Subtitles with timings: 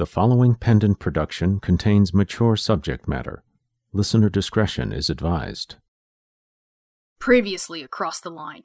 [0.00, 3.42] The following pendant production contains mature subject matter.
[3.92, 5.74] Listener discretion is advised.
[7.18, 8.62] Previously across the line.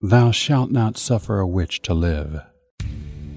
[0.00, 2.40] Thou shalt not suffer a witch to live.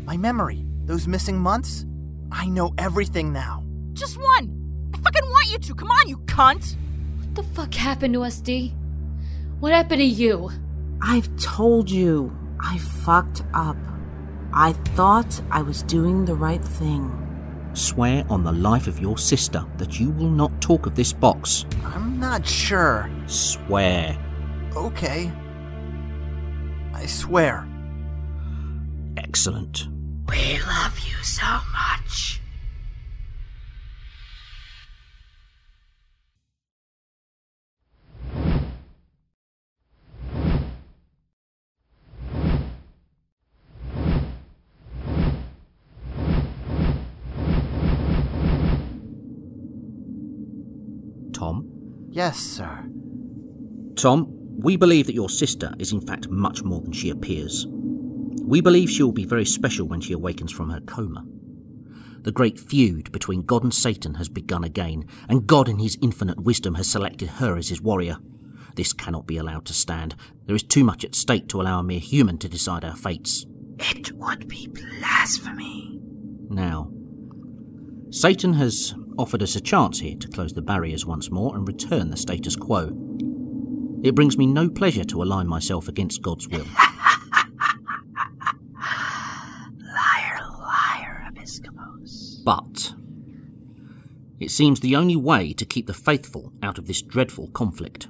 [0.06, 1.86] My memory, those missing months?
[2.32, 3.66] I know everything now.
[3.92, 4.90] Just one!
[4.94, 5.76] I fucking want you to!
[5.76, 6.78] Come on, you cunt!
[7.20, 8.74] What the fuck happened to us, D?
[9.60, 10.50] What happened to you?
[11.02, 12.34] I've told you.
[12.62, 13.76] I fucked up.
[14.60, 17.14] I thought I was doing the right thing.
[17.74, 21.64] Swear on the life of your sister that you will not talk of this box.
[21.86, 23.08] I'm not sure.
[23.28, 24.18] Swear.
[24.76, 25.32] Okay.
[26.92, 27.68] I swear.
[29.16, 29.90] Excellent.
[30.28, 32.42] We love you so much.
[52.18, 52.84] Yes, sir.
[53.96, 54.26] Tom,
[54.58, 57.68] we believe that your sister is in fact much more than she appears.
[57.70, 61.24] We believe she will be very special when she awakens from her coma.
[62.22, 66.40] The great feud between God and Satan has begun again, and God in his infinite
[66.40, 68.18] wisdom has selected her as his warrior.
[68.74, 70.16] This cannot be allowed to stand.
[70.48, 73.46] There is too much at stake to allow a mere human to decide our fates.
[73.78, 76.00] It would be blasphemy.
[76.50, 76.92] Now,
[78.10, 82.10] Satan has offered us a chance here to close the barriers once more and return
[82.10, 82.86] the status quo.
[84.04, 86.66] It brings me no pleasure to align myself against God's will.
[89.80, 92.42] Liar, liar, Episcopos.
[92.46, 92.94] But
[94.40, 98.08] it seems the only way to keep the faithful out of this dreadful conflict.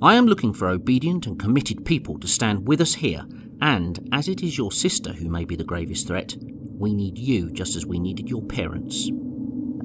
[0.00, 3.24] I am looking for obedient and committed people to stand with us here,
[3.60, 6.36] and as it is your sister who may be the gravest threat,
[6.78, 9.10] we need you just as we needed your parents.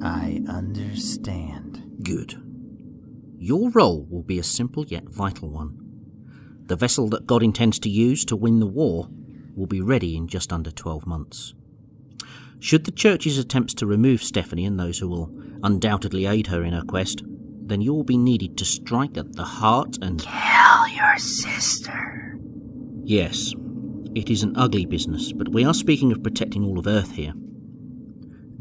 [0.02, 2.00] I understand.
[2.02, 2.42] Good.
[3.38, 5.78] Your role will be a simple yet vital one.
[6.66, 9.08] The vessel that God intends to use to win the war
[9.54, 11.54] will be ready in just under 12 months.
[12.58, 15.32] Should the Church's attempts to remove Stephanie and those who will
[15.62, 19.44] undoubtedly aid her in her quest, then you will be needed to strike at the
[19.44, 20.20] heart and.
[20.20, 22.38] Kill your sister.
[23.04, 23.54] Yes,
[24.14, 27.34] it is an ugly business, but we are speaking of protecting all of Earth here.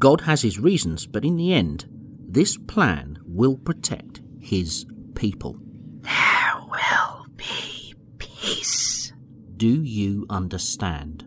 [0.02, 1.86] God has his reasons, but in the end,
[2.28, 4.86] this plan will protect his
[5.16, 5.58] people.
[6.02, 9.14] There will be peace.
[9.58, 11.24] Do you understand?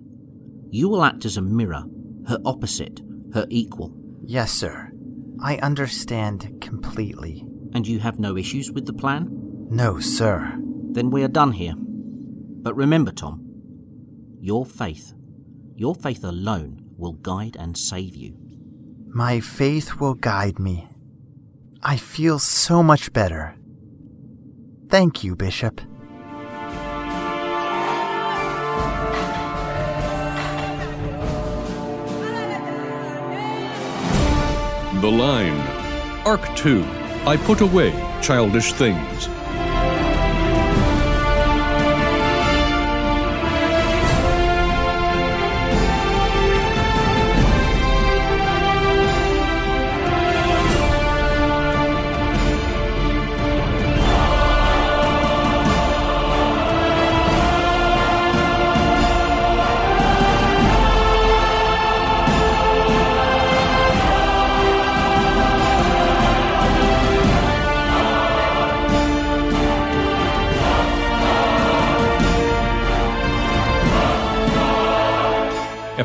[0.71, 1.85] You will act as a mirror,
[2.27, 3.01] her opposite,
[3.33, 3.95] her equal,
[4.27, 4.91] Yes, sir.
[5.41, 7.45] I understand completely.
[7.75, 9.29] and you have no issues with the plan?
[9.69, 10.57] No, sir.
[10.93, 11.75] Then we are done here.
[11.77, 13.41] But remember, Tom,
[14.41, 15.13] your faith,
[15.77, 18.37] your faith alone will guide and save you.
[19.17, 20.89] My faith will guide me.
[21.85, 23.55] I feel so much better.
[24.89, 25.81] Thank you, Bishop.
[35.01, 35.61] The Line.
[36.27, 36.83] Arc 2.
[37.25, 39.29] I put away childish things.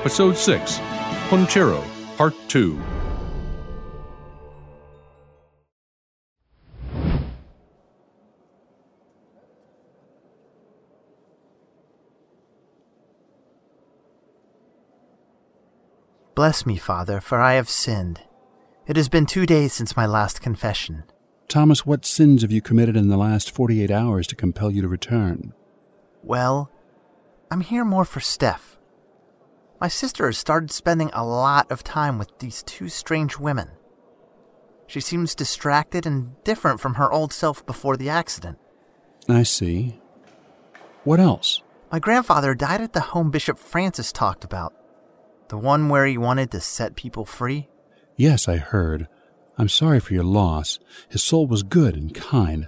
[0.10, 0.80] Episode 6
[1.30, 1.84] Concero,
[2.18, 2.82] Part 2.
[16.34, 18.22] Bless me, Father, for I have sinned.
[18.88, 21.04] It has been two days since my last confession.
[21.48, 24.88] Thomas, what sins have you committed in the last 48 hours to compel you to
[24.88, 25.54] return?
[26.24, 26.72] Well,
[27.52, 28.79] I'm here more for Steph.
[29.80, 33.70] My sister has started spending a lot of time with these two strange women.
[34.88, 38.58] She seems distracted and different from her old self before the accident.
[39.30, 40.02] I see.
[41.04, 41.62] What else?
[41.92, 44.74] My grandfather died at the home Bishop Francis talked about.
[45.48, 47.70] The one where he wanted to set people free.
[48.18, 49.08] Yes, I heard.
[49.58, 50.80] I'm sorry for your loss.
[51.08, 52.68] His soul was good and kind.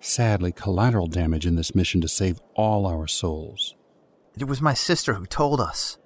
[0.00, 3.76] Sadly, collateral damage in this mission to save all our souls.
[4.38, 5.98] It was my sister who told us.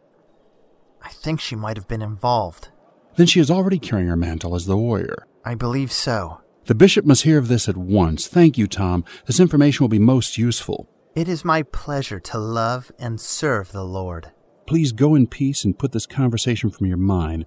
[1.05, 2.71] I think she might have been involved.
[3.17, 5.27] Then she is already carrying her mantle as the warrior.
[5.45, 6.41] I believe so.
[6.65, 8.27] The bishop must hear of this at once.
[8.27, 9.05] Thank you, Tom.
[9.27, 10.89] This information will be most useful.
[11.15, 14.33] It is my pleasure to love and serve the Lord.
[14.67, 17.45] Please go in peace and put this conversation from your mind.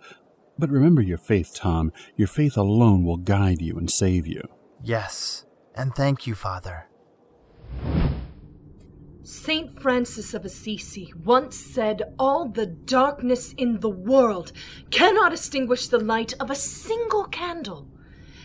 [0.60, 1.92] But remember your faith, Tom.
[2.16, 4.42] Your faith alone will guide you and save you.
[4.84, 5.46] Yes,
[5.76, 6.88] and thank you, Father.
[9.30, 14.54] Saint Francis of Assisi once said, All the darkness in the world
[14.90, 17.90] cannot extinguish the light of a single candle.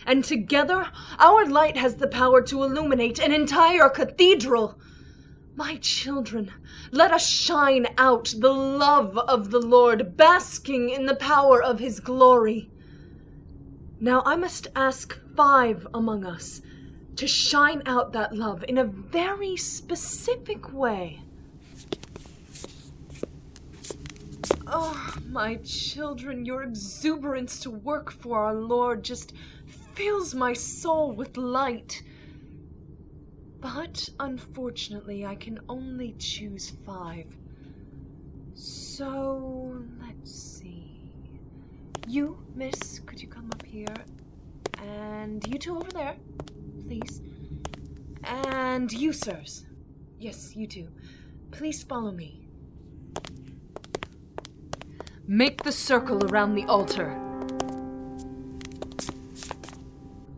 [0.05, 4.77] And together, our light has the power to illuminate an entire cathedral.
[5.55, 6.51] My children,
[6.91, 12.01] let us shine out the love of the Lord, basking in the power of his
[12.01, 12.69] glory.
[14.01, 16.59] Now I must ask five among us
[17.15, 21.21] to shine out that love in a very specific way.
[24.65, 29.33] Oh, my children, your exuberance to work for our Lord just
[29.93, 32.01] fills my soul with light.
[33.59, 37.27] But unfortunately, I can only choose five.
[38.55, 41.11] So, let's see.
[42.07, 43.95] You, miss, could you come up here?
[44.79, 46.15] And you two over there
[46.93, 47.21] please.
[48.23, 49.65] And you, sirs.
[50.19, 50.87] Yes, you too.
[51.51, 52.47] Please follow me.
[55.27, 57.19] Make the circle around the altar.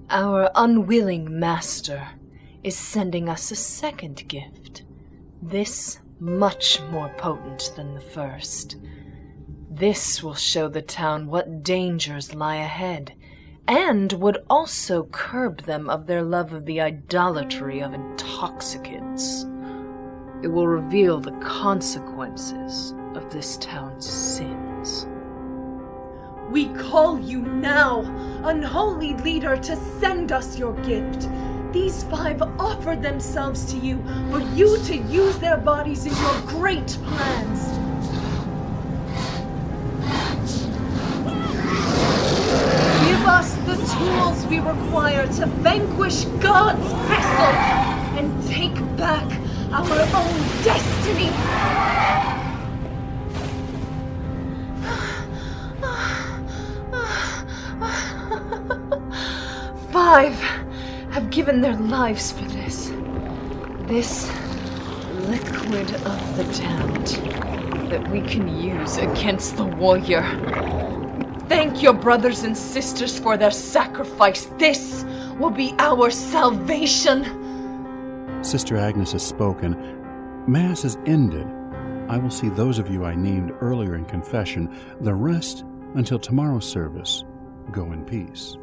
[0.09, 2.07] Our unwilling master
[2.63, 4.83] is sending us a second gift.
[5.41, 8.77] This much more potent than the first.
[9.69, 13.13] This will show the town what dangers lie ahead
[13.67, 19.45] and would also curb them of their love of the idolatry of intoxicants.
[20.43, 25.07] It will reveal the consequences of this town's sins.
[26.51, 28.01] We call you now,
[28.43, 31.27] unholy leader, to send us your gift.
[31.71, 36.87] These five offered themselves to you for you to use their bodies in your great
[36.87, 37.84] plans.
[44.49, 47.53] We require to vanquish God's vessel
[48.17, 49.25] and take back
[49.71, 51.29] our own destiny.
[59.91, 60.35] Five
[61.11, 62.91] have given their lives for this.
[63.87, 64.29] This
[65.29, 67.07] liquid of the damned
[67.89, 70.23] that we can use against the warrior.
[71.55, 74.47] Thank your brothers and sisters for their sacrifice.
[74.57, 75.05] This
[75.39, 77.23] will be our salvation.
[78.43, 79.73] Sister Agnes has spoken.
[80.51, 81.47] Mass is ended.
[82.09, 84.77] I will see those of you I named earlier in confession.
[84.99, 85.63] The rest,
[85.93, 87.23] until tomorrow's service,
[87.71, 88.57] go in peace.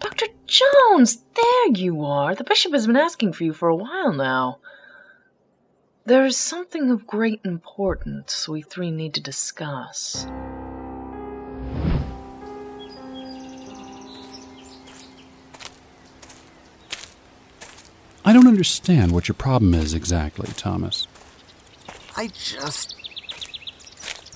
[0.00, 0.28] Dr.
[0.46, 2.34] Jones, there you are.
[2.34, 4.60] The bishop has been asking for you for a while now.
[6.08, 10.26] There is something of great importance we three need to discuss.
[18.24, 21.06] I don't understand what your problem is exactly, Thomas.
[22.16, 22.96] I just.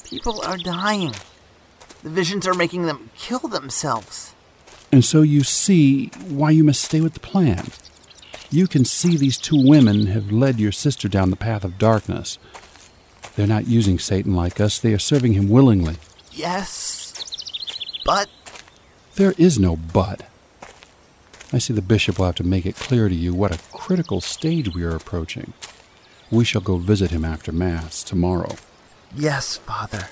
[0.05, 1.15] People are dying.
[2.03, 4.35] The visions are making them kill themselves.
[4.93, 7.65] And so you see why you must stay with the plan.
[8.53, 12.39] You can see these two women have led your sister down the path of darkness.
[13.35, 15.97] They're not using Satan like us, they are serving him willingly.
[16.33, 17.15] Yes,
[18.05, 18.29] but.
[19.15, 20.27] There is no but.
[21.51, 24.21] I see the bishop will have to make it clear to you what a critical
[24.21, 25.55] stage we are approaching.
[26.31, 28.57] We shall go visit him after Mass tomorrow.
[29.17, 30.09] Yes, Father.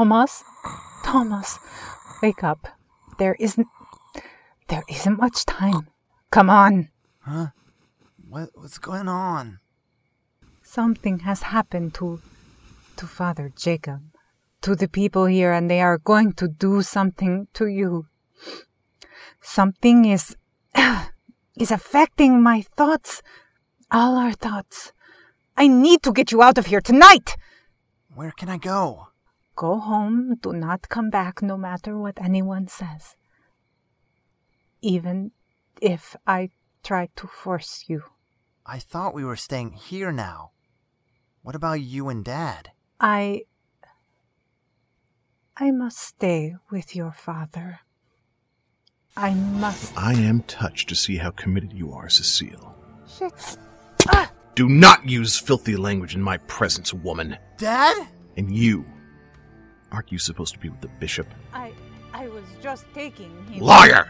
[0.00, 0.44] Thomas?
[1.04, 1.58] Thomas,
[2.22, 2.68] wake up.
[3.18, 3.66] There isn't.
[4.68, 5.88] There isn't much time.
[6.30, 6.88] Come on.
[7.18, 7.48] Huh?
[8.26, 9.58] What, what's going on?
[10.62, 12.22] Something has happened to.
[12.96, 14.00] to Father Jacob.
[14.62, 18.06] To the people here, and they are going to do something to you.
[19.42, 20.34] Something is.
[21.58, 23.20] is affecting my thoughts.
[23.90, 24.94] All our thoughts.
[25.58, 27.36] I need to get you out of here tonight!
[28.14, 29.09] Where can I go?
[29.60, 30.36] Go home.
[30.40, 33.16] Do not come back no matter what anyone says.
[34.80, 35.32] Even
[35.82, 36.48] if I
[36.82, 38.04] try to force you.
[38.64, 40.52] I thought we were staying here now.
[41.42, 42.70] What about you and Dad?
[42.98, 43.42] I.
[45.58, 47.80] I must stay with your father.
[49.14, 49.94] I must.
[49.94, 52.74] I am touched to see how committed you are, Cecile.
[53.06, 53.58] Shit.
[54.54, 57.36] Do not use filthy language in my presence, woman.
[57.58, 58.08] Dad?
[58.38, 58.86] And you.
[59.92, 61.26] Aren't you supposed to be with the bishop?
[61.52, 61.72] I.
[62.12, 63.62] I was just taking him.
[63.62, 64.08] Liar!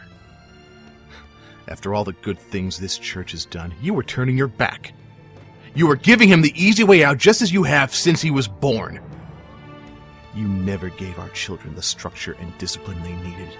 [1.69, 4.93] After all the good things this church has done, you were turning your back.
[5.75, 8.49] You were giving him the easy way out just as you have since he was
[8.49, 9.01] born.
[10.35, 13.51] You never gave our children the structure and discipline they needed.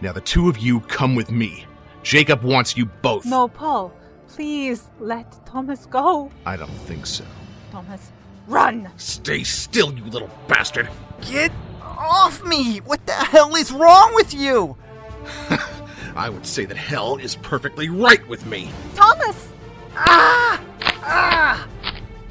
[0.00, 1.64] Now the two of you come with me.
[2.02, 3.24] Jacob wants you both.
[3.24, 3.92] No, Paul.
[4.28, 6.30] Please let Thomas go.
[6.44, 7.24] I don't think so.
[7.72, 8.12] Thomas,
[8.46, 8.90] run!
[8.96, 10.88] Stay still, you little bastard!
[11.20, 12.78] Get off me!
[12.78, 14.76] What the hell is wrong with you?
[16.16, 18.70] I would say that hell is perfectly right with me.
[18.94, 19.48] Thomas!
[19.94, 20.62] Ah!
[21.02, 21.68] Ah!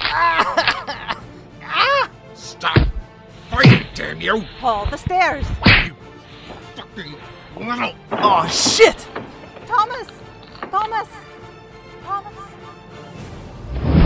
[0.00, 1.20] Ah!
[1.62, 2.10] ah!
[2.34, 2.88] Stop
[3.50, 4.44] fighting, damn you!
[4.60, 5.46] Paul, the stairs!
[5.84, 5.94] You
[6.74, 7.14] fucking
[7.56, 7.94] little.
[8.12, 9.06] Oh, shit!
[9.66, 10.08] Thomas!
[10.70, 11.08] Thomas!
[12.02, 12.32] Thomas!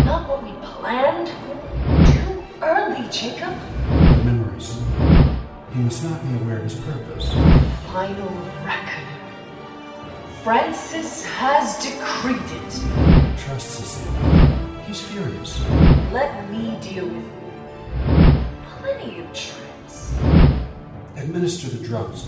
[0.05, 1.31] Not what we planned?
[2.63, 3.57] Early, Jacob.
[4.23, 4.79] Memories.
[5.73, 7.33] He must not be aware of his purpose.
[7.87, 8.29] Final
[8.65, 9.07] record.
[10.43, 13.39] Francis has decreed it.
[13.39, 14.13] Trust Cecile.
[14.87, 15.61] He's furious.
[16.13, 17.25] Let me deal with
[18.79, 20.15] plenty of tricks.
[21.17, 22.27] Administer the drugs.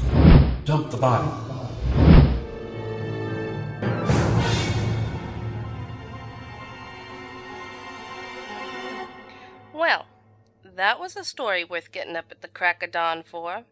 [0.65, 1.29] Dump the body.
[10.77, 13.65] That was a story worth getting up at the crack of dawn for.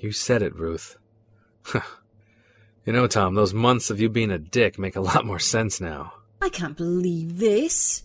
[0.00, 0.96] You said it, Ruth.
[1.74, 5.80] you know, Tom, those months of you being a dick make a lot more sense
[5.80, 6.14] now.
[6.40, 8.04] I can't believe this.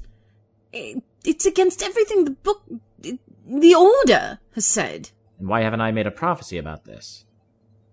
[0.72, 2.63] It, it's against everything the book,
[3.00, 5.12] the Order, has said.
[5.39, 7.25] And why haven't I made a prophecy about this?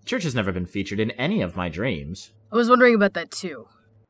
[0.05, 2.33] Church has never been featured in any of my dreams.
[2.51, 3.69] I was wondering about that too.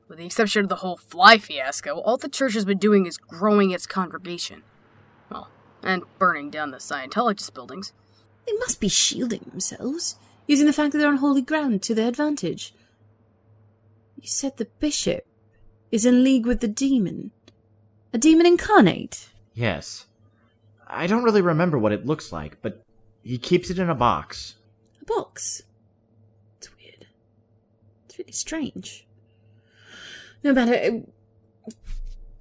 [0.09, 3.17] With the exception of the whole fly fiasco, all the church has been doing is
[3.17, 4.63] growing its congregation.
[5.31, 5.49] Well,
[5.83, 7.93] and burning down the Scientologist buildings.
[8.47, 12.09] They must be shielding themselves, using the fact that they're on holy ground to their
[12.09, 12.75] advantage.
[14.17, 15.27] You said the bishop
[15.91, 17.31] is in league with the demon.
[18.13, 19.29] A demon incarnate?
[19.55, 20.07] Yes.
[20.87, 22.83] I don't really remember what it looks like, but
[23.23, 24.57] he keeps it in a box.
[25.01, 25.63] A box?
[26.59, 27.07] It's weird.
[28.07, 29.07] It's really strange.
[30.43, 31.03] No matter.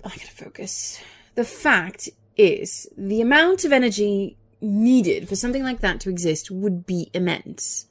[0.03, 0.99] I gotta focus.
[1.35, 6.85] The fact is, the amount of energy needed for something like that to exist would
[6.85, 7.87] be immense.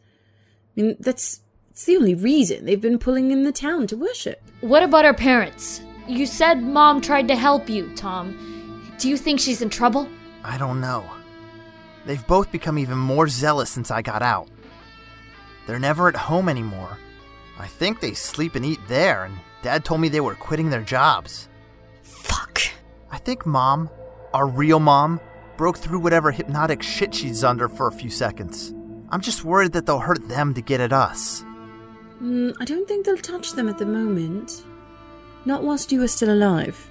[0.76, 4.43] I mean, that's, that's the only reason they've been pulling in the town to worship.
[4.61, 5.81] What about our parents?
[6.07, 8.95] You said mom tried to help you, Tom.
[8.99, 10.09] Do you think she's in trouble?
[10.43, 11.09] I don't know.
[12.07, 14.49] They've both become even more zealous since I got out.
[15.67, 16.97] They're never at home anymore.
[17.59, 20.83] I think they sleep and eat there, and Dad told me they were quitting their
[20.83, 21.49] jobs.
[22.02, 22.62] Fuck.
[23.11, 23.90] I think Mom,
[24.35, 25.20] our real mom,
[25.56, 28.75] broke through whatever hypnotic shit she's under for a few seconds.
[29.11, 31.44] I'm just worried that they'll hurt them to get at us.
[32.23, 34.64] Mm, I don't think they'll touch them at the moment.
[35.44, 36.90] Not whilst you are still alive.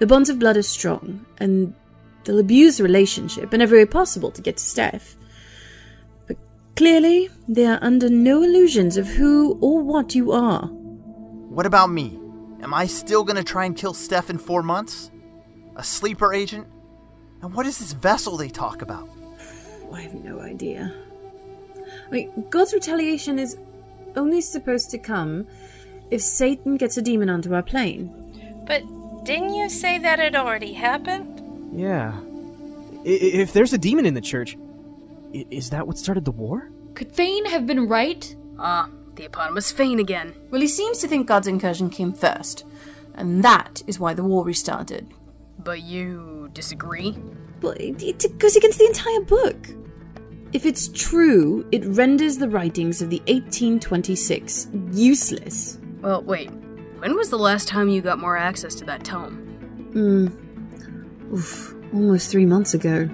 [0.00, 1.72] The bonds of blood are strong, and
[2.24, 5.16] they'll abuse the relationship whenever it's possible to get to Steph.
[6.26, 6.36] But
[6.74, 10.66] clearly, they are under no illusions of who or what you are.
[10.66, 12.18] What about me?
[12.60, 15.11] Am I still gonna try and kill Steph in four months?
[15.76, 16.66] A sleeper agent?
[17.42, 19.08] And what is this vessel they talk about?
[19.92, 20.92] I have no idea.
[22.06, 23.56] I mean, God's retaliation is
[24.16, 25.46] only supposed to come
[26.10, 28.10] if Satan gets a demon onto our plane.
[28.66, 28.82] But
[29.24, 31.70] didn't you say that had already happened?
[31.74, 32.18] Yeah.
[33.04, 33.08] I-
[33.42, 34.56] if there's a demon in the church,
[35.34, 36.70] I- is that what started the war?
[36.94, 38.34] Could Fane have been right?
[38.58, 40.34] Ah, the eponymous Fane again.
[40.50, 42.64] Well, he seems to think God's incursion came first,
[43.14, 45.08] and that is why the war restarted.
[45.64, 47.16] But you disagree?
[47.60, 49.68] Well, it, it goes against the entire book.
[50.52, 55.78] If it's true, it renders the writings of the 1826 useless.
[56.00, 56.50] Well, wait.
[56.98, 59.36] When was the last time you got more access to that tome?
[59.92, 61.34] Hmm.
[61.34, 63.08] Oof, almost three months ago.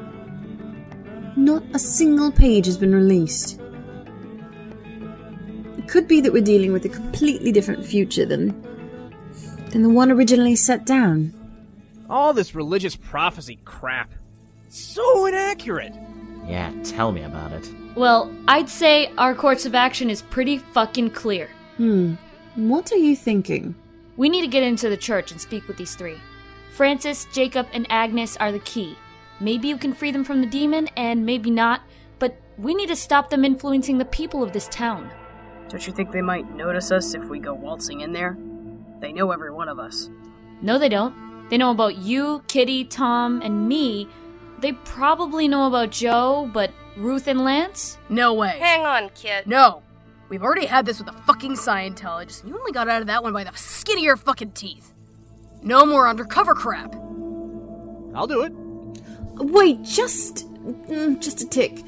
[1.36, 3.60] Not a single page has been released.
[5.78, 8.60] It could be that we're dealing with a completely different future than
[9.70, 11.32] than the one originally set down.
[12.08, 14.10] All this religious prophecy crap.
[14.68, 15.94] So inaccurate.
[16.46, 17.70] Yeah, tell me about it.
[17.94, 21.50] Well, I'd say our course of action is pretty fucking clear.
[21.76, 22.14] Hmm.
[22.54, 23.74] What are you thinking?
[24.16, 26.18] We need to get into the church and speak with these three.
[26.72, 28.96] Francis, Jacob, and Agnes are the key.
[29.40, 31.82] Maybe you can free them from the demon, and maybe not,
[32.18, 35.10] but we need to stop them influencing the people of this town.
[35.68, 38.36] Don't you think they might notice us if we go waltzing in there?
[39.00, 40.08] They know every one of us.
[40.62, 41.14] No, they don't.
[41.50, 44.08] They know about you, Kitty, Tom, and me.
[44.58, 47.96] They probably know about Joe, but Ruth and Lance?
[48.08, 48.58] No way.
[48.58, 49.46] Hang on, kid.
[49.46, 49.82] No.
[50.28, 53.22] We've already had this with a fucking Scientologist, and you only got out of that
[53.22, 54.92] one by the skin of your fucking teeth.
[55.62, 56.94] No more undercover crap.
[58.14, 58.52] I'll do it.
[59.36, 60.46] Wait, just.
[60.62, 61.82] mm, just a tick.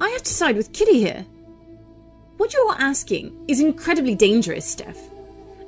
[0.00, 1.24] I have to side with Kitty here.
[2.36, 4.98] What you're asking is incredibly dangerous, Steph.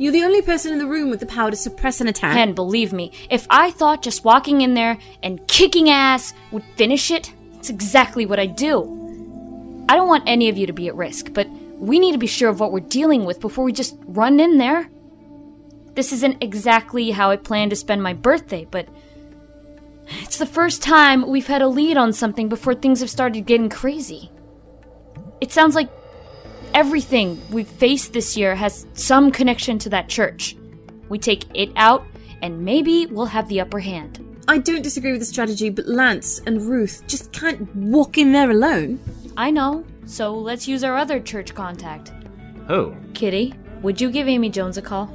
[0.03, 2.37] You're the only person in the room with the power to suppress an attack.
[2.37, 7.13] And believe me, if I thought just walking in there and kicking ass would finish
[7.13, 8.83] it, it's exactly what I'd do.
[9.89, 12.27] I don't want any of you to be at risk, but we need to be
[12.27, 14.91] sure of what we're dealing with before we just run in there.
[15.95, 18.89] This isn't exactly how I planned to spend my birthday, but
[20.23, 23.69] it's the first time we've had a lead on something before things have started getting
[23.69, 24.33] crazy.
[25.41, 25.91] It sounds like
[26.75, 30.57] everything we've faced this year has some connection to that church.
[31.09, 32.05] We take it out,
[32.41, 34.19] and maybe we'll have the upper hand.
[34.49, 38.51] I don't disagree with the strategy, but Lance and Ruth just can't walk in there
[38.51, 38.99] alone.
[39.37, 42.13] I know, so let's use our other church contact.
[42.67, 42.95] Who?
[43.15, 45.15] Kitty, would you give Amy Jones a call?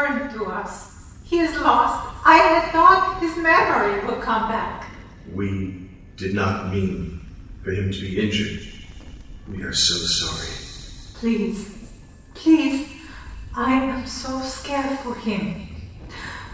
[0.00, 1.18] Returned to us.
[1.24, 2.08] He is lost.
[2.24, 4.90] I had thought his memory would come back.
[5.32, 7.20] We did not mean
[7.62, 8.66] for him to be injured.
[9.48, 10.48] We are so sorry.
[11.14, 11.92] Please,
[12.34, 12.88] please,
[13.54, 15.68] I am so scared for him.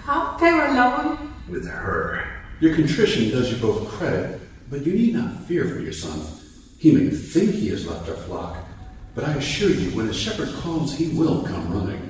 [0.09, 2.25] Out there alone, With her.
[2.61, 6.21] Your contrition does you both credit, but you need not fear for your son.
[6.79, 8.57] He may think he has left our flock,
[9.15, 12.06] but I assure you, when his shepherd calls, he will come running.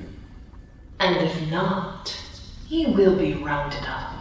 [0.99, 2.15] And if not,
[2.67, 4.13] he will be rounded up.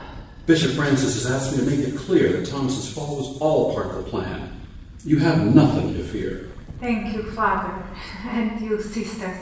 [0.47, 3.87] Bishop Francis has asked me to make it clear that Thomas's fall was all part
[3.87, 4.61] of the plan.
[5.05, 6.51] You have nothing to fear.
[6.81, 7.83] thank you, Father,
[8.29, 9.37] and you, sisters.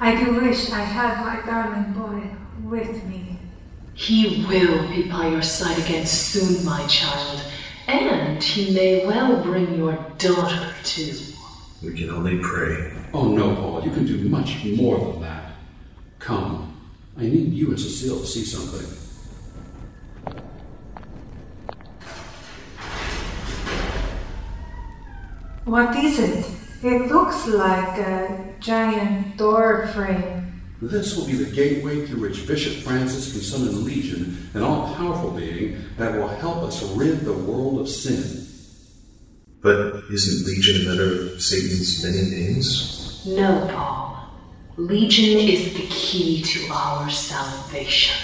[0.00, 2.28] I do wish I had my darling boy
[2.68, 3.38] with me.
[3.94, 7.40] He will be by your side again soon, my child,
[7.86, 11.14] and he may well bring your daughter too.
[11.82, 12.92] We can only pray.
[13.14, 15.45] Oh no, Paul, you can do much more than that.
[16.18, 16.80] Come,
[17.16, 18.86] I need you and Cecile to see something.
[25.64, 26.46] What is it?
[26.82, 30.62] It looks like a giant door frame.
[30.80, 35.30] This will be the gateway through which Bishop Francis can summon Legion, an all powerful
[35.30, 38.46] being that will help us rid the world of sin.
[39.62, 43.24] But isn't Legion another of Satan's many names?
[43.26, 44.15] No, Paul.
[44.78, 48.14] Legion is the key to our salvation.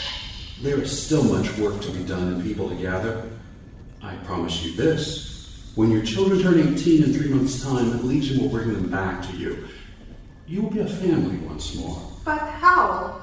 [0.60, 3.30] There is still much work to be done and people to gather.
[4.02, 8.50] I promise you this when your children turn 18 in three months' time, Legion will
[8.50, 9.66] bring them back to you.
[10.46, 12.02] You will be a family once more.
[12.22, 13.22] But how?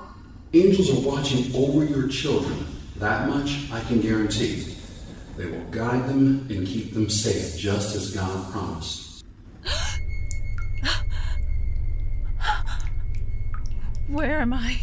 [0.54, 2.65] Angels are watching over your children.
[2.96, 4.76] That much I can guarantee.
[5.38, 9.09] They will guide them and keep them safe, just as God promised.
[14.10, 14.80] Where am I?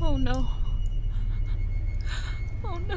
[0.00, 0.48] Oh no.
[2.64, 2.96] Oh no.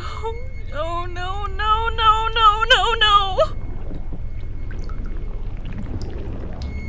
[0.74, 3.40] Oh no, no, no, no, no, no.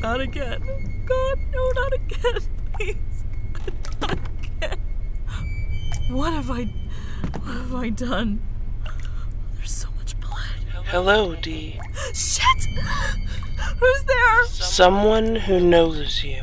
[0.01, 0.61] Not again.
[1.07, 2.41] God, no, not again.
[2.75, 2.97] Please.
[4.03, 4.79] Not again.
[6.11, 6.65] What have I
[7.33, 8.43] what have I done?
[9.55, 10.85] There's so much blood.
[10.87, 11.81] Hello, Dee.
[12.13, 12.69] Shit!
[13.79, 14.47] Who's there?
[14.47, 16.43] Someone who knows you.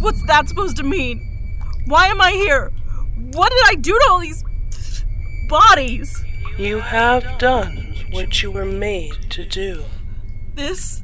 [0.00, 1.30] What's that supposed to mean?
[1.86, 2.72] Why am I here?
[3.32, 4.44] What did I do to all these
[5.48, 6.24] bodies?
[6.58, 9.84] You have done what you were made to do.
[10.54, 11.02] This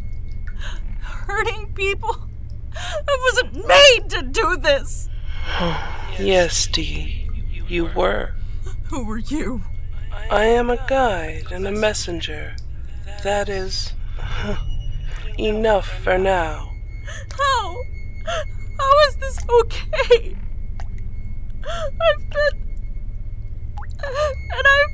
[1.00, 2.28] hurting people.
[2.74, 5.08] I wasn't made to do this.
[6.18, 7.28] yes, Dee,
[7.68, 8.34] you were.
[8.90, 9.62] Who were you?
[10.30, 12.56] I am a guide and a messenger.
[13.24, 13.92] That is
[15.40, 16.74] Enough for now.
[17.38, 17.82] How?
[18.78, 20.36] How is this okay?
[21.66, 22.68] I've been.
[24.02, 24.90] And I've.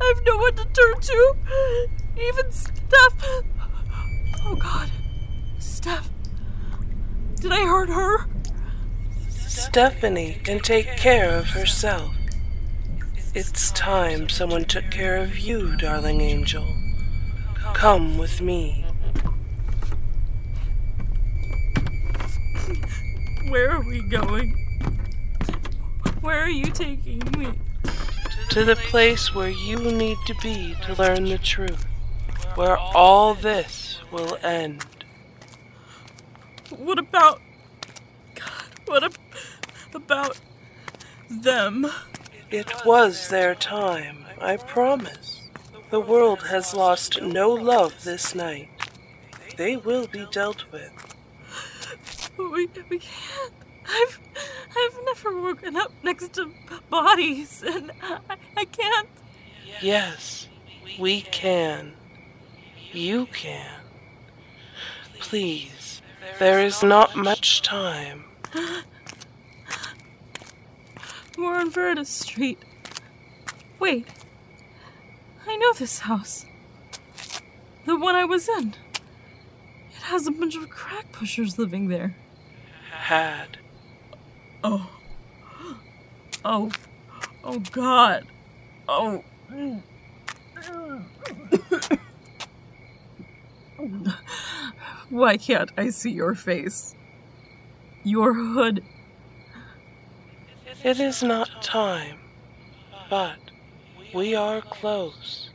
[0.00, 1.34] I've no one to turn to.
[2.16, 3.44] Even Steph.
[4.46, 4.90] Oh god.
[5.58, 6.08] Steph.
[7.36, 8.26] Did I hurt her?
[9.28, 12.14] Stephanie can take care of herself.
[13.34, 16.64] It's time someone took care of you, darling angel.
[17.74, 18.83] Come with me.
[23.54, 24.50] Where are we going?
[26.22, 27.52] Where are you taking me?
[28.50, 31.86] To the place where you need to be to learn the truth.
[32.56, 34.84] Where all this will end.
[36.70, 37.40] What about.
[38.34, 39.18] God, what ab-
[39.94, 40.40] about
[41.30, 41.86] them?
[42.50, 45.42] It was their time, I promise.
[45.90, 48.68] The world has lost no love this night.
[49.56, 51.13] They will be dealt with.
[52.36, 53.52] We, we can't.
[53.86, 54.20] I've,
[54.76, 56.50] I've never woken up next to
[56.90, 59.08] bodies, and I, I can't.
[59.80, 60.48] Yes,
[60.98, 61.92] we can.
[62.92, 63.80] You can.
[65.18, 66.00] Please,
[66.38, 68.24] there is not much time.
[71.36, 72.58] We're on Verda Street.
[73.78, 74.06] Wait.
[75.46, 76.46] I know this house.
[77.84, 78.74] The one I was in.
[79.90, 82.14] It has a bunch of crack pushers living there.
[83.04, 83.58] Had.
[84.64, 84.90] Oh.
[86.42, 86.70] Oh.
[87.44, 88.26] Oh, God.
[88.88, 89.22] Oh.
[95.10, 96.94] Why can't I see your face?
[98.04, 98.82] Your hood.
[100.82, 102.20] It is not time,
[103.10, 103.36] but
[104.14, 105.50] we are close.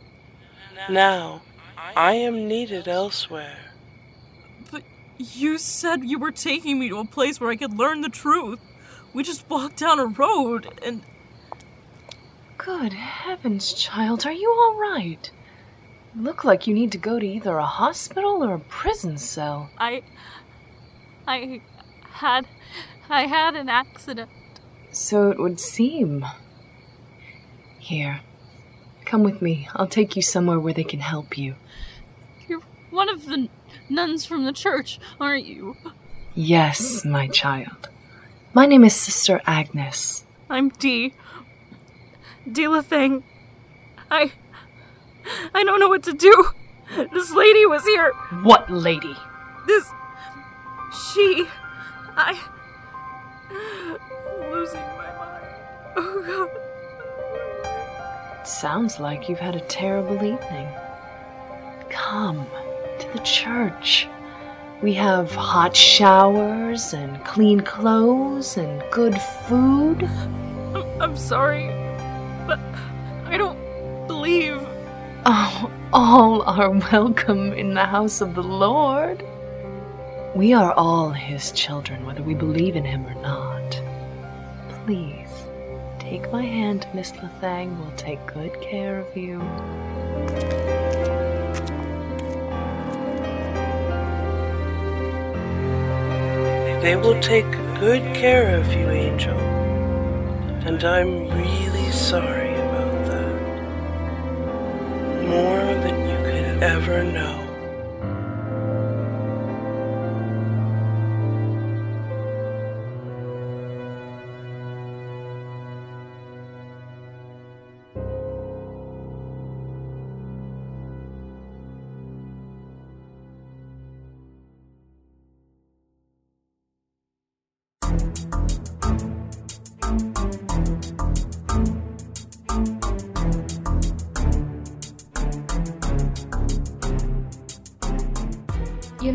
[0.87, 1.41] Now,
[1.95, 3.68] I am needed elsewhere.
[5.19, 8.09] But you said you were taking me to a place where I could learn the
[8.09, 8.59] truth.
[9.13, 11.01] We just walked down a road and.
[12.57, 15.29] Good heavens, child, are you all right?
[16.15, 19.69] Look like you need to go to either a hospital or a prison cell.
[19.77, 20.03] I.
[21.27, 21.61] I
[22.11, 22.47] had.
[23.09, 24.29] I had an accident.
[24.91, 26.25] So it would seem.
[27.77, 28.21] Here,
[29.03, 29.67] come with me.
[29.75, 31.55] I'll take you somewhere where they can help you.
[32.47, 33.49] You're one of the
[33.89, 35.75] nuns from the church, aren't you?
[36.35, 37.89] Yes, my child.
[38.53, 40.23] My name is Sister Agnes.
[40.49, 41.13] I'm Dee.
[42.51, 43.21] Dee Lethang.
[44.09, 44.31] I.
[45.53, 46.49] I don't know what to do.
[47.13, 48.11] This lady was here.
[48.41, 49.15] What lady?
[49.67, 49.91] This.
[50.91, 51.45] She.
[52.15, 52.39] I.
[53.51, 55.45] I'm losing my mind.
[55.95, 56.49] Oh god.
[58.47, 60.67] Sounds like you've had a terrible evening.
[61.89, 62.47] Come
[63.13, 64.07] the church.
[64.81, 70.03] We have hot showers and clean clothes and good food.
[71.01, 71.67] I'm, sorry,
[72.47, 72.59] but
[73.25, 74.65] I don't believe.
[75.25, 79.23] Oh, all are welcome in the house of the Lord.
[80.35, 83.81] We are all His children, whether we believe in Him or not.
[84.85, 85.29] Please,
[85.99, 87.77] take my hand, Miss Lethang.
[87.79, 89.41] We'll take good care of you.
[96.81, 99.37] They will take good care of you, Angel.
[100.65, 103.35] And I'm really sorry about that.
[105.27, 107.38] More than you could ever know.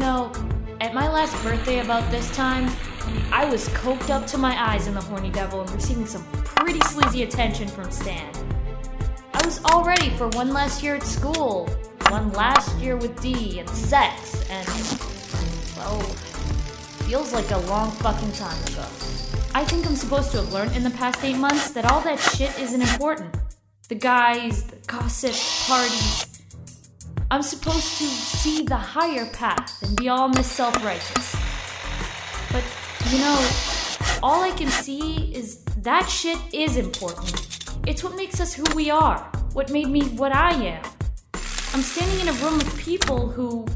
[0.04, 0.30] Know,
[0.82, 2.70] at my last birthday about this time,
[3.32, 6.80] I was coked up to my eyes in the Horny Devil and receiving some pretty
[6.80, 8.30] sleazy attention from Stan.
[9.32, 11.66] I was all ready for one last year at school,
[12.10, 14.68] one last year with Dee and sex, and.
[15.78, 16.00] well,
[17.08, 18.86] feels like a long fucking time ago.
[19.54, 22.18] I think I'm supposed to have learned in the past eight months that all that
[22.18, 23.34] shit isn't important.
[23.88, 25.34] The guys, the gossip,
[25.66, 26.33] parties.
[27.34, 31.34] I'm supposed to see the higher path and be all Miss Self Righteous.
[32.52, 32.62] But,
[33.10, 33.50] you know,
[34.22, 37.58] all I can see is that shit is important.
[37.88, 39.18] It's what makes us who we are,
[39.52, 40.84] what made me what I am.
[41.72, 43.66] I'm standing in a room of people who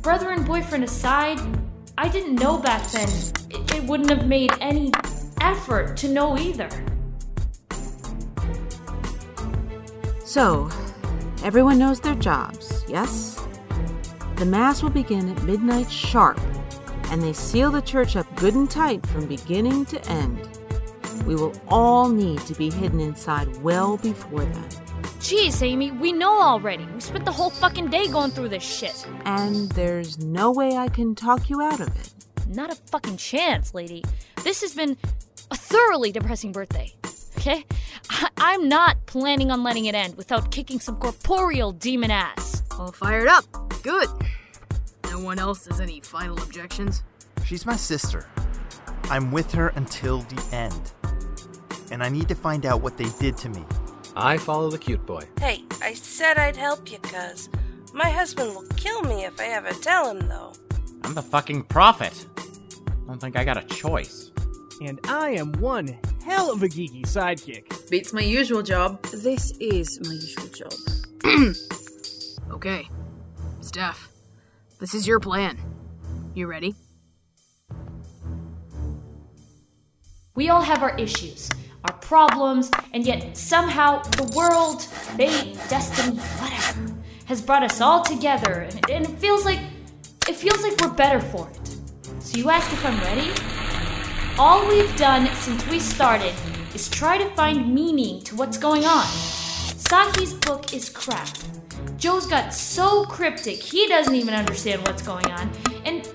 [0.00, 1.38] brother and boyfriend aside,
[1.98, 3.08] I didn't know back then.
[3.50, 4.92] It, it wouldn't have made any
[5.42, 6.70] effort to know either.
[10.24, 10.70] So,
[11.44, 13.40] everyone knows their jobs, yes?
[14.36, 16.40] The Mass will begin at midnight sharp,
[17.10, 20.48] and they seal the church up good and tight from beginning to end.
[21.26, 24.68] We will all need to be hidden inside well before then.
[25.20, 26.84] Jeez, Amy, we know already.
[26.86, 29.06] We spent the whole fucking day going through this shit.
[29.24, 32.12] And there's no way I can talk you out of it.
[32.48, 34.04] Not a fucking chance, lady.
[34.42, 34.98] This has been
[35.50, 36.92] a thoroughly depressing birthday.
[37.38, 37.64] Okay?
[38.10, 42.62] I- I'm not planning on letting it end without kicking some corporeal demon ass.
[42.78, 43.44] All fired up.
[43.82, 44.08] Good.
[45.10, 47.02] No one else has any final objections?
[47.44, 48.26] She's my sister.
[49.04, 50.92] I'm with her until the end.
[51.92, 53.64] And I need to find out what they did to me.
[54.16, 55.22] I follow the cute boy.
[55.38, 57.48] Hey, I said I'd help you, cuz.
[57.92, 60.52] My husband will kill me if I ever tell him, though.
[61.04, 62.26] I'm the fucking prophet.
[62.38, 64.32] I Don't think I got a choice.
[64.80, 67.88] And I am one hell of a geeky sidekick.
[67.90, 69.00] Beats my usual job.
[69.12, 71.54] This is my usual job.
[72.54, 72.88] Okay.
[73.60, 74.10] Steph,
[74.78, 75.58] this is your plan.
[76.34, 76.76] You ready?
[80.36, 81.50] We all have our issues,
[81.84, 88.68] our problems, and yet somehow the world, fate, destiny, whatever, has brought us all together,
[88.70, 89.58] and, and it feels like
[90.28, 91.76] it feels like we're better for it.
[92.20, 93.32] So you ask if I'm ready?
[94.38, 96.34] All we've done since we started
[96.72, 99.06] is try to find meaning to what's going on.
[99.06, 101.28] Saki's book is crap.
[102.04, 105.50] Joe's got so cryptic, he doesn't even understand what's going on.
[105.86, 106.06] And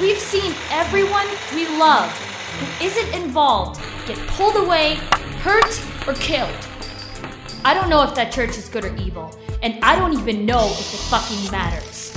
[0.00, 4.96] we've seen everyone we love who isn't involved get pulled away,
[5.44, 6.56] hurt, or killed.
[7.64, 10.66] I don't know if that church is good or evil, and I don't even know
[10.66, 12.12] if it fucking matters.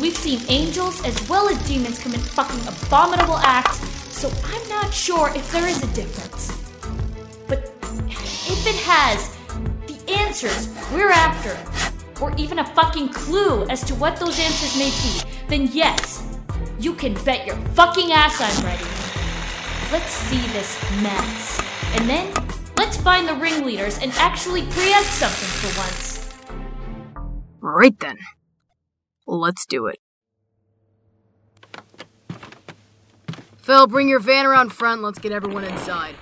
[0.00, 5.30] We've seen angels as well as demons commit fucking abominable acts, so I'm not sure
[5.36, 6.46] if there is a difference.
[7.46, 7.74] But
[8.48, 9.36] if it has
[9.86, 11.85] the answers we're after,
[12.20, 16.38] or even a fucking clue as to what those answers may be, then yes,
[16.78, 18.84] you can bet your fucking ass I'm ready.
[19.92, 21.60] Let's see this mess.
[21.94, 22.32] And then,
[22.76, 26.16] let's find the ringleaders and actually preempt something for once.
[27.60, 28.18] Right then.
[29.26, 29.98] Let's do it.
[33.58, 35.02] Phil, bring your van around front.
[35.02, 36.14] Let's get everyone inside.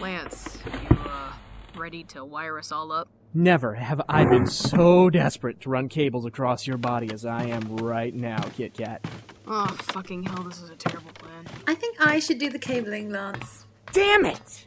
[0.00, 1.32] Lance, you, uh,
[1.76, 3.08] ready to wire us all up?
[3.34, 7.76] Never have I been so desperate to run cables across your body as I am
[7.78, 9.02] right now, Kit Kat.
[9.46, 11.46] Oh, fucking hell, this is a terrible plan.
[11.66, 13.66] I think I should do the cabling, Lance.
[13.92, 14.66] Damn it!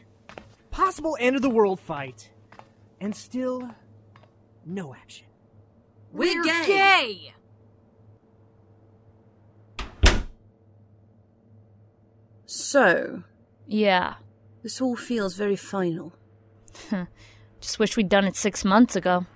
[0.72, 2.30] Possible end of the world fight.
[3.00, 3.70] And still,
[4.64, 5.26] no action.
[6.12, 6.64] We're, gay.
[6.66, 7.34] gay!
[12.46, 13.22] So,
[13.66, 14.14] Yeah.
[14.62, 16.12] this all feels very final.
[17.66, 19.26] Just wish we'd done it six months ago.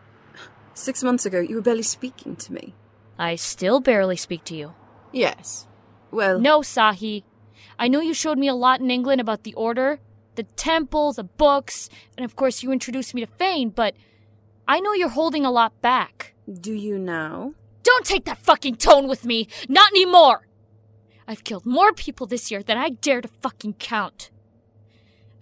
[0.73, 2.77] Six months ago, you were barely speaking to me.
[3.19, 4.75] I still barely speak to you.
[5.13, 5.67] Yes.
[6.13, 6.39] Well.
[6.39, 7.25] No, Sahi.
[7.77, 9.99] I know you showed me a lot in England about the Order,
[10.37, 13.97] the temple, the books, and of course you introduced me to Fane, but
[14.69, 16.35] I know you're holding a lot back.
[16.49, 17.55] Do you now?
[17.83, 19.49] Don't take that fucking tone with me!
[19.69, 20.47] Not anymore!
[21.27, 24.31] I've killed more people this year than I dare to fucking count.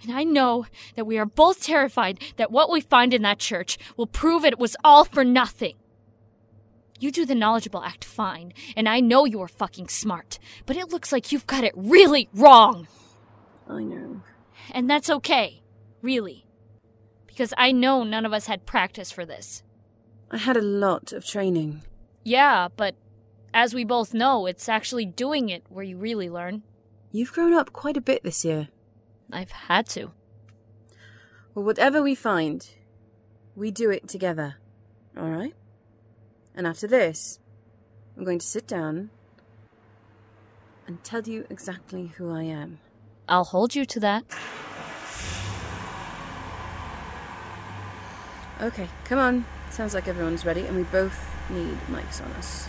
[0.03, 3.79] And I know that we are both terrified that what we find in that church
[3.97, 5.75] will prove it was all for nothing.
[7.01, 10.91] You do the knowledgeable act fine, and I know you are fucking smart, but it
[10.91, 12.89] looks like you've got it really wrong.
[13.69, 14.23] I know.
[14.73, 15.63] And that's okay,
[16.03, 16.45] really.
[17.27, 19.63] Because I know none of us had practice for this.
[20.31, 21.83] I had a lot of training.
[22.25, 22.97] Yeah, but
[23.55, 26.65] as we both know, it's actually doing it where you really learn.
[27.13, 28.69] You've grown up quite a bit this year.
[29.33, 30.13] I've had to.
[31.55, 32.69] Well, whatever we find,
[33.55, 34.57] we do it together.
[35.17, 35.55] All right?
[36.55, 37.39] And after this,
[38.17, 39.11] I'm going to sit down
[40.87, 42.79] and tell you exactly who I am.
[43.29, 44.25] I'll hold you to that.
[48.61, 49.45] Okay, come on.
[49.71, 52.69] Sounds like everyone's ready, and we both need mics on us.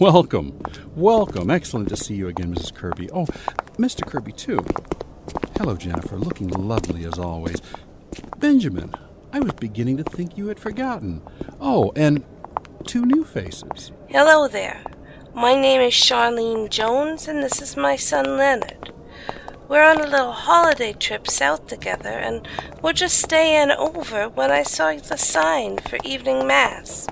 [0.00, 0.58] Welcome.
[0.96, 1.50] Welcome.
[1.50, 2.74] Excellent to see you again, Mrs.
[2.74, 3.10] Kirby.
[3.10, 3.26] Oh,
[3.76, 4.06] Mr.
[4.06, 4.64] Kirby, too.
[5.58, 6.16] Hello, Jennifer.
[6.16, 7.60] Looking lovely as always.
[8.38, 8.94] Benjamin,
[9.30, 11.20] I was beginning to think you had forgotten.
[11.60, 12.24] Oh, and
[12.86, 13.92] two new faces.
[14.08, 14.82] Hello there.
[15.34, 18.94] My name is Charlene Jones, and this is my son Leonard.
[19.68, 22.48] We're on a little holiday trip south together, and
[22.80, 27.06] we're just staying over when I saw the sign for evening mass.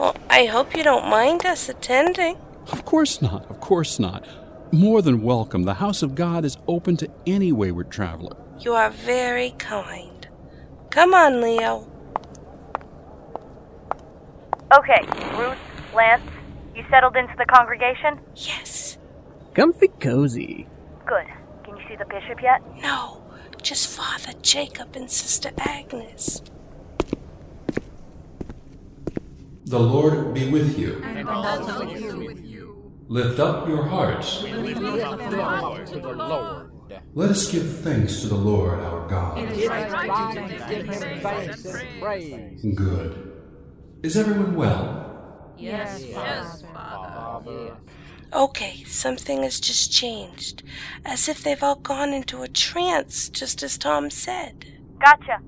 [0.00, 2.38] Well, I hope you don't mind us attending.
[2.72, 4.26] Of course not, of course not.
[4.72, 5.64] More than welcome.
[5.64, 8.34] The house of God is open to any wayward traveler.
[8.60, 10.26] You are very kind.
[10.88, 11.86] Come on, Leo.
[14.72, 15.04] Okay,
[15.36, 15.58] Ruth,
[15.94, 16.22] Lance,
[16.74, 18.20] you settled into the congregation?
[18.36, 18.96] Yes.
[19.52, 20.66] Comfy cozy.
[21.04, 21.26] Good.
[21.62, 22.62] Can you see the bishop yet?
[22.80, 23.22] No,
[23.60, 26.40] just Father Jacob and Sister Agnes.
[29.70, 31.00] The Lord be with you.
[31.04, 32.92] And also with you.
[33.06, 34.42] Lift up your hearts.
[34.42, 36.72] We lift up the Lord to the Lord.
[37.14, 39.38] Let us give thanks to the Lord our God.
[39.38, 41.62] It is right to give him thanks.
[42.74, 43.32] Good.
[44.02, 45.52] Is everyone well?
[45.56, 47.76] Yes, yes, Father.
[48.32, 50.64] Okay, something has just changed.
[51.04, 54.66] As if they've all gone into a trance, just as Tom said.
[54.98, 55.38] Gotcha.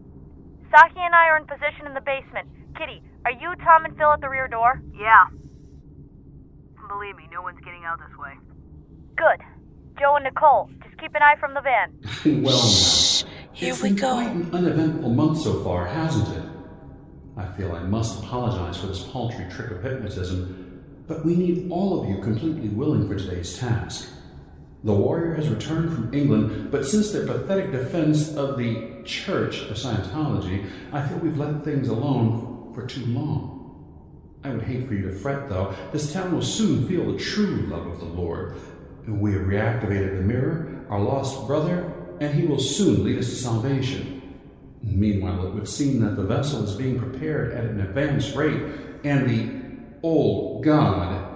[0.70, 2.46] Saki and I are in position in the basement.
[2.78, 4.82] Kitty, are you, Tom, and Phil at the rear door?
[4.94, 5.26] Yeah.
[6.88, 8.32] Believe me, no one's getting out this way.
[9.16, 9.44] Good.
[9.98, 12.42] Joe and Nicole, just keep an eye from the van.
[12.42, 13.28] well, now.
[13.52, 14.12] Here it's we been go.
[14.14, 16.42] Quite an uneventful month so far, hasn't it?
[17.36, 22.02] I feel I must apologize for this paltry trick of hypnotism, but we need all
[22.02, 24.08] of you completely willing for today's task.
[24.84, 29.76] The warrior has returned from England, but since their pathetic defense of the Church of
[29.76, 33.58] Scientology, I feel we've let things alone for too long.
[34.44, 35.74] I would hate for you to fret, though.
[35.92, 38.56] This town will soon feel the true love of the Lord.
[39.06, 43.36] We have reactivated the mirror, our lost brother, and he will soon lead us to
[43.36, 44.22] salvation.
[44.82, 48.62] Meanwhile, it would seem that the vessel is being prepared at an advanced rate,
[49.04, 49.62] and the
[50.02, 51.28] old God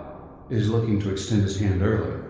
[0.51, 2.21] is looking to extend his hand early.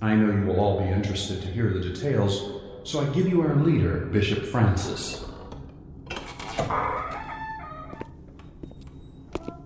[0.00, 3.42] I know you will all be interested to hear the details, so I give you
[3.42, 5.24] our leader, Bishop Francis.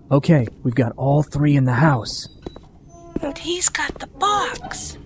[0.09, 2.29] Okay, we've got all three in the house.
[3.21, 4.97] And he's got the box.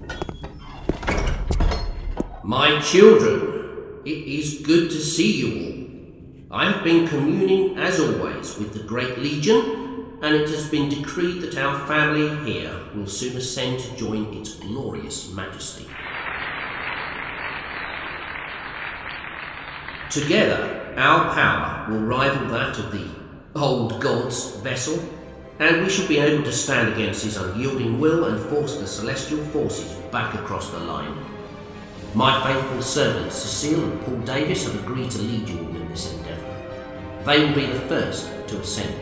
[2.43, 6.61] My children, it is good to see you all.
[6.61, 11.41] I have been communing, as always, with the Great Legion, and it has been decreed
[11.41, 15.87] that our family here will soon ascend to join its glorious majesty.
[20.11, 23.20] Together, our power will rival that of the
[23.55, 24.99] old god's vessel,
[25.59, 29.43] and we shall be able to stand against his unyielding will and force the celestial
[29.45, 31.15] forces back across the line.
[32.15, 36.13] My faithful servants, Cecile and Paul Davies, have agreed to lead you all in this
[36.13, 37.21] endeavour.
[37.25, 38.95] They will be the first to ascend.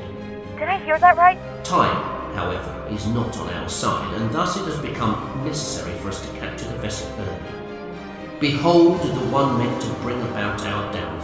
[0.57, 1.39] Did I hear that right?
[1.63, 6.21] Time, however, is not on our side, and thus it has become necessary for us
[6.25, 8.39] to capture the vessel early.
[8.39, 11.18] Behold the one meant to bring about our downfall.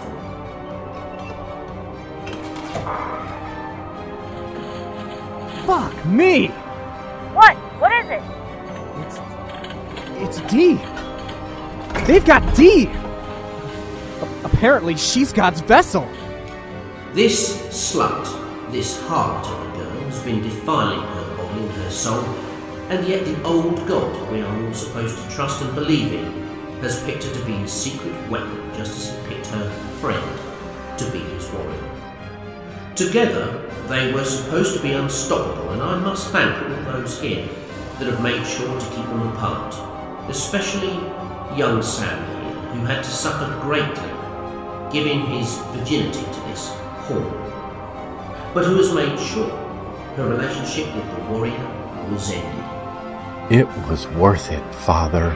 [5.66, 6.48] Fuck me!
[7.34, 7.56] What?
[7.80, 8.24] What is it?
[9.02, 10.80] It's It's D.
[12.06, 12.86] They've got D.
[12.88, 16.08] A- apparently, she's God's vessel.
[17.14, 22.24] This slut, this harlot of a girl, has been defiling her body and her soul,
[22.90, 26.46] and yet the old God we are all supposed to trust and believe in
[26.82, 29.70] has picked her to be his secret weapon, just as he picked her
[30.02, 31.94] friend to be his warrior.
[32.95, 37.45] Together, they were supposed to be unstoppable, and I must thank all those here
[37.99, 39.75] that have made sure to keep them apart,
[40.29, 40.93] especially
[41.58, 44.10] young Sam here, who had to suffer greatly
[44.93, 46.69] giving his virginity to this
[47.03, 49.49] whore, but who has made sure
[50.15, 53.51] her relationship with the warrior was ended.
[53.51, 55.36] It was worth it, Father.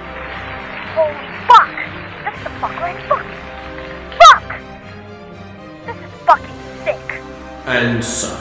[7.70, 8.34] And so,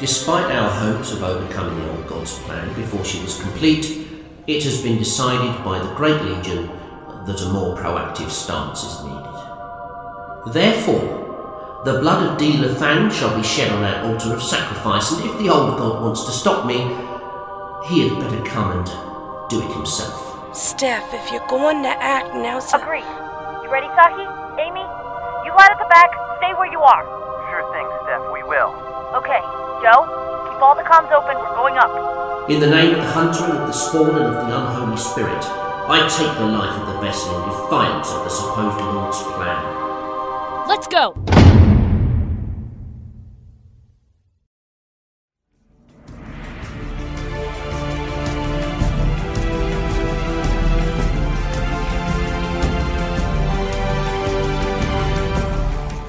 [0.00, 4.04] despite our hopes of overcoming the old god's plan before she was complete,
[4.48, 6.66] it has been decided by the Great Legion
[7.24, 10.52] that a more proactive stance is needed.
[10.52, 12.54] Therefore, the blood of D.
[12.54, 16.24] Lathan shall be shed on our altar of sacrifice, and if the old god wants
[16.24, 16.78] to stop me,
[17.88, 18.86] he had better come and
[19.48, 20.52] do it himself.
[20.52, 22.82] Steph, if you're going to act, now, the...
[22.82, 23.06] Agreed.
[23.62, 24.26] You ready, Saki?
[24.66, 24.82] Amy?
[25.46, 26.10] You lie at the back.
[26.38, 27.27] Stay where you are.
[28.08, 28.72] Seth, we will.
[29.20, 29.40] Okay,
[29.84, 30.00] Joe,
[30.48, 32.48] keep all the comms open, we're going up.
[32.48, 36.08] In the name of the hunter of the spawn and of the unholy spirit, I
[36.08, 40.66] take the life of the vessel in defiance of the supposed Lord's plan.
[40.66, 41.12] Let's go!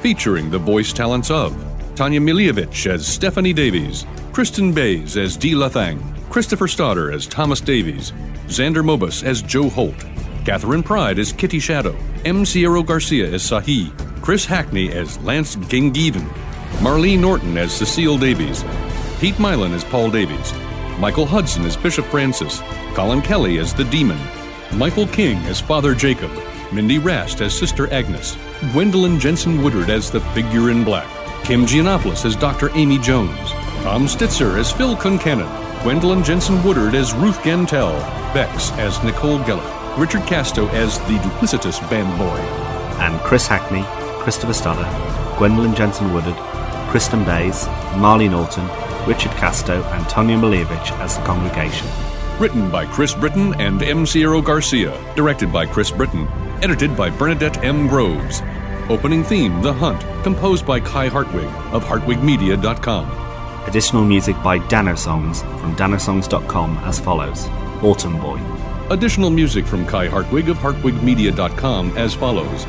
[0.02, 1.68] featuring the voice talents of
[2.00, 8.14] Tanya Milievich as Stephanie Davies, Kristen Bays as Dee Lathang, Christopher Stoddard as Thomas Davies,
[8.47, 10.06] Xander Mobus as Joe Holt,
[10.45, 11.93] Catherine Pride as Kitty Shadow,
[12.24, 12.45] M.
[12.45, 13.91] Sierra Garcia as Sahi,
[14.22, 16.26] Chris Hackney as Lance Gengiven,
[16.78, 18.64] Marlene Norton as Cecile Davies,
[19.20, 20.54] Pete Mylan as Paul Davies,
[21.00, 22.62] Michael Hudson as Bishop Francis,
[22.93, 24.20] Colin Kelly as the Demon,
[24.74, 26.32] Michael King as Father Jacob,
[26.72, 28.38] Mindy Rast as Sister Agnes,
[28.72, 32.70] Gwendolyn Jensen Woodard as the Figure in Black, Kim Giannopoulos as Dr.
[32.76, 33.52] Amy Jones,
[33.84, 35.50] Tom Stitzer as Phil Concannon,
[35.84, 37.94] Gwendolyn Jensen Woodard as Ruth Gantel,
[38.34, 42.38] Bex as Nicole Geller, Richard Casto as the duplicitous band boy,
[43.02, 43.84] and Chris Hackney,
[44.22, 46.36] Christopher Stoddard, Gwendolyn Jensen Woodard,
[46.90, 47.66] Kristen Bays,
[47.98, 48.68] Marley Norton,
[49.08, 51.88] Richard Casto, and Tonya Milievich as the congregation.
[52.40, 54.06] Written by Chris Britton and M.
[54.06, 54.98] Sierra Garcia.
[55.16, 56.26] Directed by Chris Britton.
[56.62, 57.88] Edited by Bernadette M.
[57.88, 58.42] Groves.
[58.90, 63.68] Opening theme, The Hunt, composed by Kai Hartwig of hartwigmedia.com.
[63.68, 67.48] Additional music by Danner Songs from dannersongs.com as follows
[67.84, 68.42] Autumn Boy.
[68.90, 72.66] Additional music from Kai Hartwig of hartwigmedia.com as follows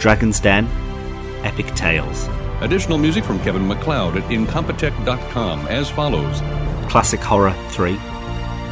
[0.00, 0.66] Dragon's Den,
[1.44, 2.28] Epic Tales.
[2.60, 6.40] Additional music from Kevin MacLeod at incompetech.com as follows
[6.90, 7.92] Classic Horror 3,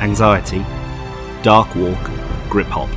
[0.01, 0.65] Anxiety,
[1.43, 2.11] Dark Walk,
[2.51, 2.89] Grip Hop.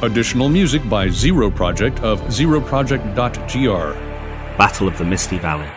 [0.00, 3.98] Additional music by Zero Project of zeroproject.gr.
[4.56, 5.68] Battle of the Misty Valley.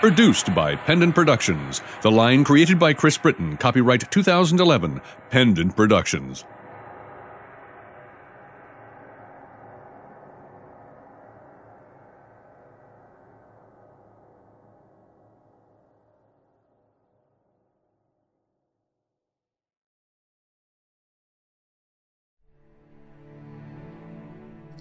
[0.00, 1.80] Produced by Pendant Productions.
[2.02, 3.56] The line created by Chris Britton.
[3.58, 5.00] Copyright 2011.
[5.30, 6.44] Pendant Productions.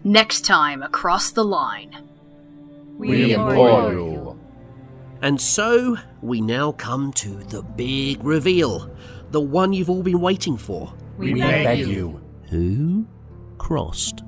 [0.03, 1.95] Next time across the line.
[2.97, 4.39] We implore you.
[5.21, 8.89] And so we now come to the big reveal,
[9.31, 10.93] the one you've all been waiting for.
[11.17, 12.21] We beg you.
[12.49, 13.05] Who
[13.57, 14.23] crossed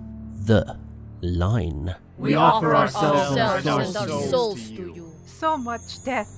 [0.46, 0.78] the
[1.22, 1.96] line?
[2.18, 5.12] We offer ourselves ourselves and and our our souls souls to you.
[5.26, 6.30] So much death.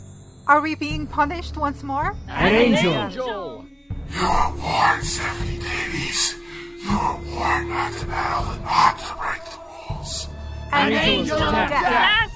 [0.47, 2.15] Are we being punished once more?
[2.27, 2.93] An angel.
[3.23, 6.35] You are warned, Stephanie Davies.
[6.83, 9.59] You are warned not to meddle and not to break the
[9.93, 10.27] rules.
[10.73, 12.31] An angel of death.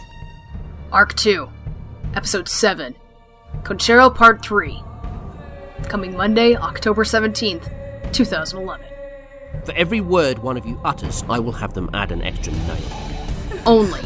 [0.92, 1.50] Arc 2,
[2.16, 2.96] Episode 7,
[3.66, 4.82] Concero Part 3.
[5.90, 8.86] Coming Monday, October 17th, 2011.
[9.66, 12.80] For every word one of you utters, I will have them add an extra note.
[13.66, 14.00] Only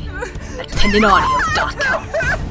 [0.59, 2.47] at pendantaudio.com.